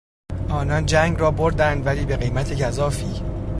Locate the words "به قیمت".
2.05-2.61